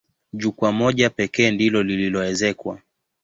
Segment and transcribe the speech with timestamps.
[0.33, 2.81] Jukwaa moja pekee ndilo lililoezekwa.